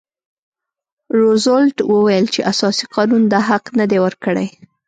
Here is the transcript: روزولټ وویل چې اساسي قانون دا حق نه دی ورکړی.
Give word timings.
روزولټ 1.19 1.77
وویل 1.93 2.25
چې 2.33 2.41
اساسي 2.51 2.85
قانون 2.95 3.23
دا 3.33 3.39
حق 3.49 3.65
نه 3.79 3.85
دی 3.89 3.97
ورکړی. 4.05 4.47